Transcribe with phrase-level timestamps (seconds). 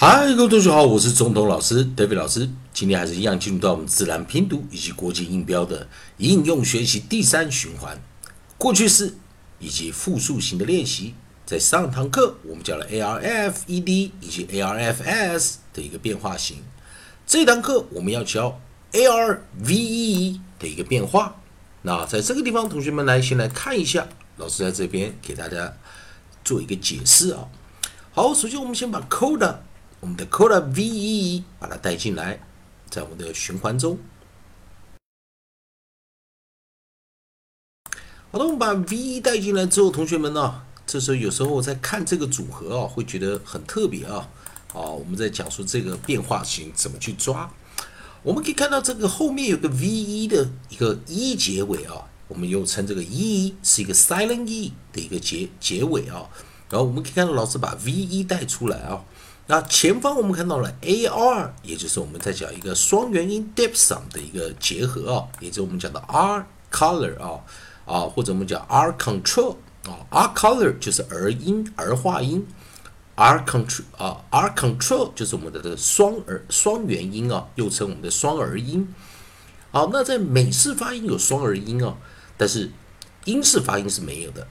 [0.00, 2.48] 嗨，各位同学好，我是中通老师 David 老师。
[2.72, 5.88] 今天还是一样进入到我们自然拼读以及国际音标的
[6.18, 8.00] 应用学习第三循环，
[8.56, 9.16] 过去式
[9.58, 11.14] 以及复数型的练习。
[11.44, 16.58] 在上堂课我们教了 ARF ED 以及 ARFS 的一个变化型，
[17.26, 18.60] 这堂课我们要教
[18.92, 21.40] ARVE 的一个变化。
[21.82, 24.06] 那在这个地方，同学们来先来看一下，
[24.36, 25.74] 老师在这边给大家
[26.44, 27.48] 做一个解释啊。
[28.12, 29.56] 好，首先我们先把 Coda。
[30.00, 32.40] 我们的 Coda VE 把它带进来，
[32.88, 33.98] 在我们的循环中。
[38.30, 44.28] 好的，我们把 VE 带进来之后，同学们呢，这时候有时候在看这个组合啊，会觉得很特别啊。
[44.70, 47.50] 好，我们在讲述这个变化型怎么去抓。
[48.22, 56.28] 我们可以看到这个后面有个 VE 的一个 E 结尾啊，我们又称这个 E 是一个 Silent E 的一个结结尾啊。
[56.70, 59.02] 然后我们可以看到老师把 VE 带出来啊。
[59.50, 67.40] 那前方我们看到了 AR，也就是我们在讲一个双元音 diphthong 的一个结合啊，也就是我们讲的 R color 啊
[67.86, 72.46] 啊，或者我们讲 R control 啊，R color 就是儿音儿化音
[73.14, 78.86] ，R control 啊，R control 就是我们的这个双儿双元音啊，又称我们的双儿音。
[79.70, 81.96] 好，那在美式发音有双儿音啊，
[82.36, 82.70] 但是
[83.24, 84.46] 英式发音是没有的，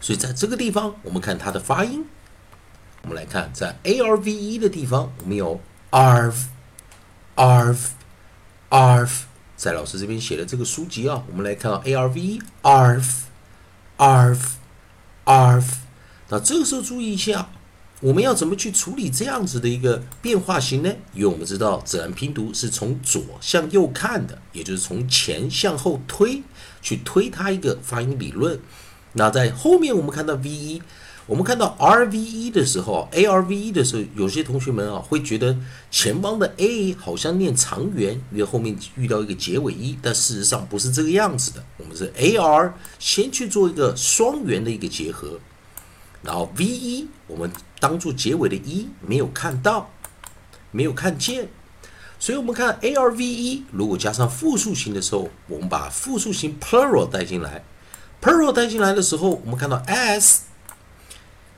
[0.00, 2.06] 所以在这个地方我们看它的发音。
[3.08, 5.60] 我们来看，在 A R V E 的地方，我们有
[5.92, 6.40] arf，arf，arf，
[9.56, 14.44] 在老师这边写的这个书籍啊，我们来看到 A R V 一，arf，arf，arf。
[16.30, 17.48] 那这个时候注意一下，
[18.00, 20.92] 我们要怎么去处理这样子的一个变化型呢？
[21.14, 26.42] 因为我们知道自然拼读是从左向右看的，也就是从前向后推，
[26.82, 28.58] 去推它一个发音理论。
[29.12, 30.82] 那在后面我们看到 V E。
[31.26, 35.56] 我们看到 R V E 的时候，A R V E 的时候，有些同学们啊会觉得
[35.90, 41.64] 前方的 A 好像念长元，因为后面遇到一个结尾一，但事实上不是这个样子的。
[41.78, 45.40] 我们是 A R 先去做一个双元的一个结合，
[46.22, 49.90] 然后 V E 我们当做结尾的一没有看到，
[50.70, 51.48] 没有看见，
[52.20, 57.64] 所以我们看 A R V E 如果加上复数型的时候，我们把复数型 plural 带进来
[58.22, 60.42] ，plural 带进来的时候，我们看到 S。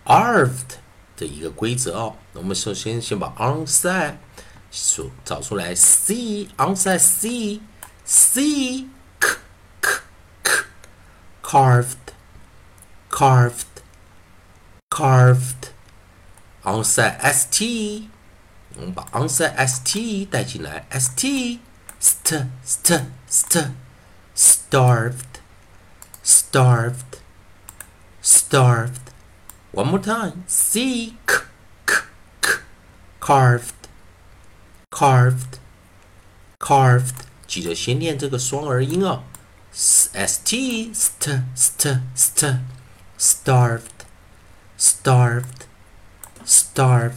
[0.03, 0.79] arfed。
[1.18, 4.16] 的一个规则哦，我们首先先把 onside
[4.70, 7.60] 数找出来，c onside c
[8.04, 8.88] c
[9.20, 9.36] k
[9.80, 10.00] k
[10.42, 10.64] k
[11.42, 11.96] carved
[13.08, 13.64] carved
[14.90, 15.70] carved
[16.64, 18.08] onside st
[18.76, 21.60] 我们把 onside st 带进来，st
[22.00, 23.70] st st st
[24.36, 25.40] starved
[26.24, 27.20] starved
[28.22, 29.07] starved
[29.71, 30.43] One more time.
[30.47, 31.43] C k
[31.85, 31.95] k
[32.41, 32.53] k
[33.21, 33.73] carved
[34.89, 35.59] carved
[36.57, 37.13] carved，
[37.47, 39.23] 记得先念这个双儿音哦。
[39.71, 40.09] s
[40.43, 42.59] t st st st
[43.19, 43.81] starved
[44.77, 45.43] starved
[46.45, 47.13] starved。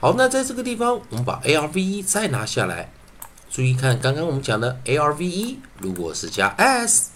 [0.00, 2.90] 好，那在这个地方，我们把 a r v e 再拿下来。
[3.50, 7.12] 注意看，刚刚我们讲的 a r v e，如果是加 s，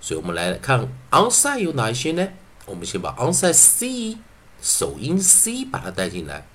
[0.00, 2.30] 所以我们来看 onside 有哪一些呢？
[2.64, 4.16] 我们先把 onside c
[4.62, 6.46] 首音 c 把它带进来，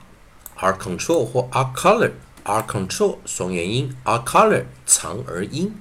[0.56, 5.74] ，r control 或 r color，r control 双元音，r color 长儿音。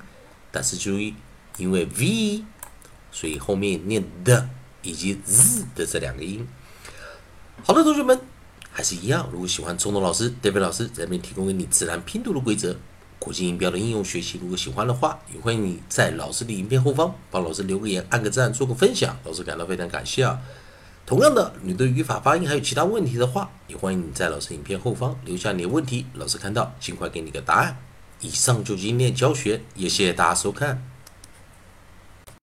[0.50, 1.14] 但是注意，
[1.56, 2.44] 因为 v，
[3.10, 4.48] 所以后面念的
[4.82, 6.46] 以及 z 的这两个音。
[7.64, 8.20] 好的，同学们，
[8.70, 9.28] 还是一样。
[9.32, 12.76] 如果喜欢中东老师、David 老师这边提供给你自然拼读的规则。
[13.22, 20.40] 国际音标的应用学习，如果喜欢的话，也欢迎你在老师的影片后方帮老师留个言、按个赞、做个分享，老师感到非常感谢啊。
[21.06, 27.76] 同样的，你对语法、发音还有其他问题的话，也欢迎你在老师影片后方留下你的问题，老师看到尽快给你个答案。
[28.20, 30.82] 以上就是今天教学，也谢谢大家收看。